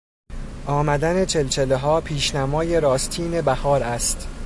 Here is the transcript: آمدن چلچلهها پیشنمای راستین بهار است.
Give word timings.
آمدن 0.67 1.25
چلچلهها 1.25 2.01
پیشنمای 2.01 2.79
راستین 2.79 3.41
بهار 3.41 3.83
است. 3.83 4.27